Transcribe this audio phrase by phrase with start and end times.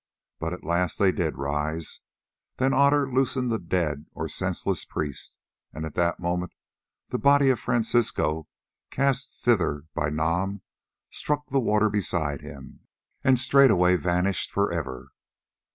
[0.39, 1.99] But at last they did rise.
[2.57, 5.37] Then Otter loosed the dead or senseless priest,
[5.73, 6.53] and at that moment
[7.09, 8.47] the body of Francisco,
[8.89, 10.63] cast thither by Nam,
[11.11, 12.79] struck the water beside him
[13.23, 15.09] and straightway vanished for ever.